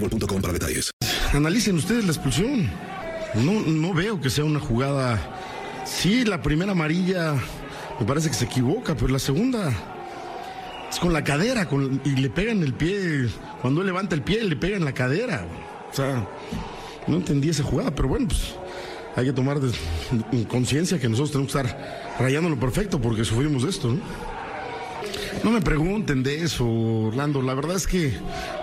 [0.00, 0.90] boostmobile.com para detalles.
[1.32, 2.70] Analicen ustedes la expulsión.
[3.34, 5.18] No, no veo que sea una jugada.
[5.84, 7.34] Sí, la primera amarilla
[7.98, 9.72] me parece que se equivoca, pero la segunda
[10.90, 11.68] es con la cadera
[12.04, 13.28] y le pega en el pie.
[13.60, 15.46] Cuando él levanta el pie, le pega en la cadera.
[15.90, 16.26] O sea,
[17.06, 18.54] no entendí esa jugada, pero bueno, pues
[19.16, 19.58] hay que tomar
[20.48, 24.00] conciencia que nosotros tenemos que estar rayando lo perfecto porque sufrimos de esto, ¿no?
[25.44, 27.40] No me pregunten de eso, Orlando.
[27.42, 28.16] La verdad es que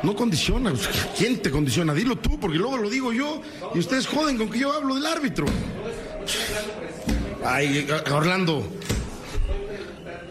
[0.03, 0.73] no condiciona.
[1.17, 1.93] ¿Quién te condiciona?
[1.93, 3.41] Dilo tú, porque luego lo digo yo
[3.73, 5.45] y ustedes joden con que yo hablo del árbitro.
[7.45, 8.67] Ay, Orlando.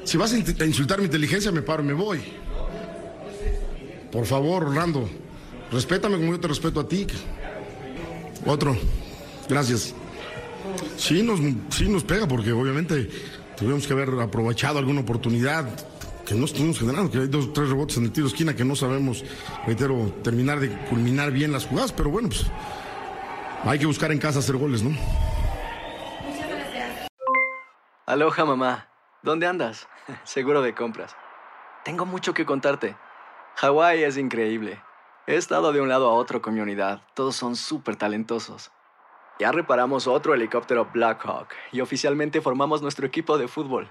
[0.05, 2.21] Si vas a insultar mi inteligencia, me paro y me voy.
[4.11, 5.09] Por favor, Orlando.
[5.71, 7.07] Respétame como yo te respeto a ti.
[8.45, 8.77] Otro.
[9.49, 9.95] Gracias.
[10.97, 13.09] Sí nos, sí nos pega porque obviamente
[13.57, 15.67] tuvimos que haber aprovechado alguna oportunidad
[16.33, 18.65] que no estuvimos generando, que hay dos o tres rebotes en el tiro esquina que
[18.65, 19.25] no sabemos,
[19.67, 22.47] reitero, terminar de culminar bien las jugadas, pero bueno, pues
[23.65, 24.97] hay que buscar en casa hacer goles, ¿no?
[28.07, 28.89] Aloha mamá,
[29.23, 29.89] ¿dónde andas?
[30.25, 31.15] Seguro de compras.
[31.85, 32.97] Tengo mucho que contarte.
[33.57, 34.83] Hawái es increíble.
[35.27, 37.03] He estado de un lado a otro con mi unidad.
[37.15, 38.73] Todos son súper talentosos.
[39.39, 43.91] Ya reparamos otro helicóptero Blackhawk y oficialmente formamos nuestro equipo de fútbol.